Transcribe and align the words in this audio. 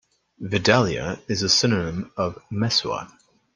"Vidalia" 0.39 1.19
is 1.27 1.43
a 1.43 1.47
synonym 1.47 2.11
of 2.17 2.41
"Mesua". 2.51 3.11